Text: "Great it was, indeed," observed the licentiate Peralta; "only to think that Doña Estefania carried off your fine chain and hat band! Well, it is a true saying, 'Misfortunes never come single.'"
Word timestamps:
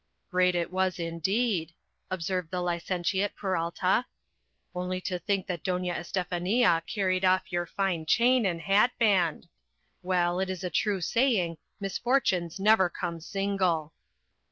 "Great 0.31 0.55
it 0.55 0.71
was, 0.71 0.97
indeed," 0.97 1.73
observed 2.09 2.49
the 2.49 2.59
licentiate 2.59 3.35
Peralta; 3.35 4.07
"only 4.73 4.99
to 4.99 5.19
think 5.19 5.45
that 5.45 5.63
Doña 5.63 5.93
Estefania 5.93 6.81
carried 6.87 7.23
off 7.23 7.51
your 7.51 7.67
fine 7.67 8.07
chain 8.07 8.43
and 8.43 8.61
hat 8.61 8.89
band! 8.97 9.47
Well, 10.01 10.39
it 10.39 10.49
is 10.49 10.63
a 10.63 10.71
true 10.71 11.01
saying, 11.01 11.59
'Misfortunes 11.79 12.59
never 12.59 12.89
come 12.89 13.19
single.'" 13.21 13.93